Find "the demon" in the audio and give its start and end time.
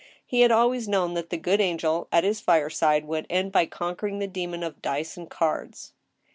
4.17-4.63